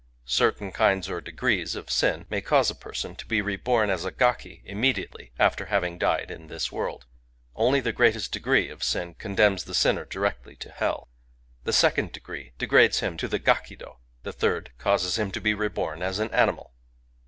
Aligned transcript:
Certain 0.25 0.71
kinds 0.71 1.07
or 1.11 1.21
degrees 1.21 1.75
of 1.75 1.91
sin 1.91 2.25
may 2.27 2.41
cause 2.41 2.71
a 2.71 2.73
person 2.73 3.15
to 3.15 3.23
be 3.27 3.39
reborn 3.39 3.91
as 3.91 4.03
a 4.03 4.09
gaki 4.09 4.63
immediately 4.65 5.31
after 5.37 5.67
having 5.67 5.99
died 5.99 6.31
in 6.31 6.47
this 6.47 6.71
world. 6.71 7.05
Only 7.55 7.81
the 7.81 7.91
greatest 7.93 8.31
degree 8.31 8.67
of 8.69 8.83
sin 8.83 9.13
condemns 9.13 9.63
the 9.65 9.75
sinner 9.75 10.05
directly 10.05 10.55
to 10.55 10.71
hell. 10.71 11.07
The 11.65 11.73
second 11.73 12.13
degree 12.13 12.53
degrades 12.57 13.01
him 13.01 13.15
to 13.17 13.27
the 13.27 13.37
Gakido. 13.39 13.97
The 14.23 14.33
third 14.33 14.71
causes 14.79 15.19
him 15.19 15.29
to 15.33 15.39
be 15.39 15.53
reborn 15.53 16.01
as 16.01 16.17
an 16.17 16.33
animal. 16.33 16.73